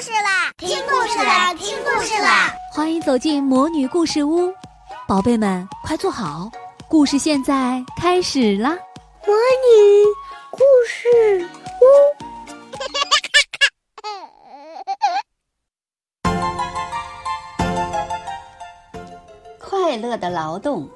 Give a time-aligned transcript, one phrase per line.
[0.00, 0.52] 事啦！
[0.58, 1.54] 听故事啦！
[1.54, 2.52] 听故事啦！
[2.72, 4.52] 欢迎走进魔女故事屋，
[5.08, 6.50] 宝贝们快坐好，
[6.86, 8.76] 故事现在开始啦！
[9.26, 10.04] 魔女
[10.50, 11.48] 故事
[11.80, 11.84] 屋，
[19.58, 20.86] 快乐的劳动。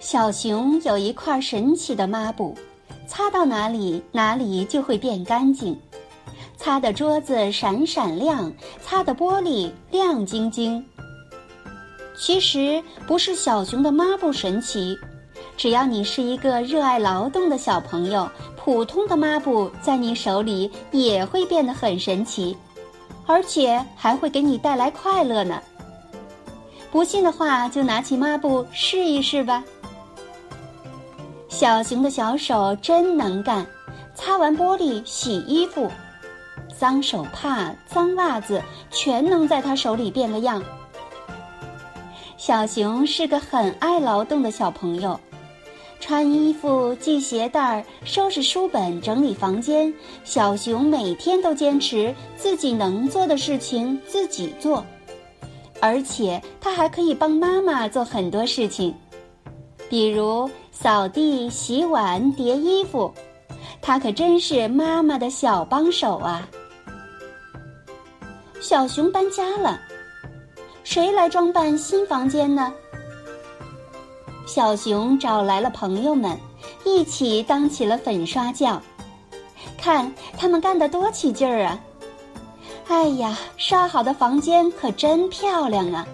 [0.00, 2.56] 小熊有一块神奇的抹布，
[3.06, 5.80] 擦到哪里哪里就会变干净。
[6.66, 8.52] 擦的桌子闪闪亮，
[8.84, 10.84] 擦的玻璃亮晶晶。
[12.18, 14.98] 其实不是小熊的抹布神奇，
[15.56, 22.56] 只要你是一个热爱劳动的小朋友，普通的抹布在你手里也会变得很神奇，
[23.26, 25.62] 而且还会给你带来快乐呢。
[26.90, 29.62] 不信的话，就拿起抹布试一试吧。
[31.48, 33.64] 小熊的小手真能干，
[34.16, 35.88] 擦完玻璃，洗衣服。
[36.78, 40.62] 脏手帕、脏袜子，全能在他手里变个样。
[42.36, 45.18] 小熊是个很爱劳动的小朋友，
[45.98, 49.92] 穿衣服、系鞋带、收拾书本、整理房间。
[50.22, 54.84] 小熊每天都坚持自己能做的事情自己做，
[55.80, 58.94] 而且他还可以帮妈妈做很多事情，
[59.88, 63.12] 比如扫地、洗碗、叠衣服。
[63.80, 66.46] 他可真是妈妈的小帮手啊！
[68.60, 69.78] 小熊搬家了，
[70.82, 72.72] 谁来装扮新房间呢？
[74.46, 76.38] 小熊找来了朋友们，
[76.84, 78.82] 一起当起了粉刷匠。
[79.76, 81.78] 看他们干得多起劲儿啊！
[82.88, 86.06] 哎呀，刷好的房间可真漂亮啊！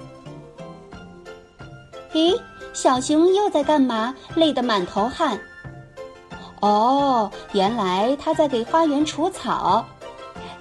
[2.12, 2.38] 咦，
[2.74, 4.14] 小熊又在干嘛？
[4.34, 5.38] 累得满头汗。
[6.60, 9.86] 哦，原来他在给花园除草。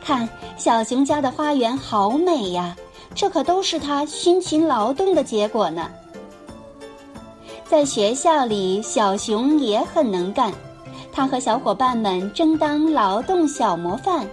[0.01, 2.75] 看，小熊家的花园好美呀！
[3.13, 5.89] 这可都是他辛勤劳动的结果呢。
[7.65, 10.51] 在学校里，小熊也很能干，
[11.11, 14.25] 他和小伙伴们争当劳动小模范。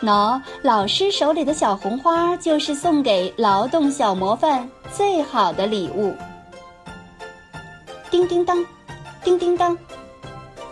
[0.00, 6.14] 喏，老师手里的小红花就是送给劳动小模范最好的礼物。
[8.10, 8.64] 叮叮当，
[9.22, 9.76] 叮叮当，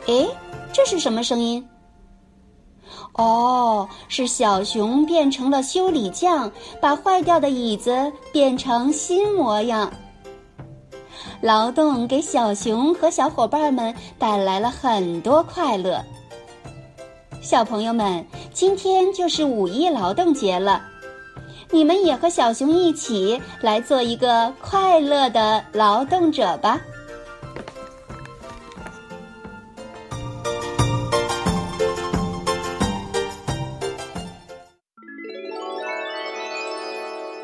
[0.07, 0.27] 哎，
[0.73, 1.67] 这是什么声音？
[3.15, 6.50] 哦，是小熊变成了修理匠，
[6.81, 9.93] 把坏掉的椅子变成新模样。
[11.41, 16.03] 劳动给小熊和小伙伴们带来了很多快乐。
[17.43, 20.81] 小朋友们，今天就是五一劳动节了，
[21.71, 26.81] 你们也和小熊一起来做一个快乐的劳动者吧。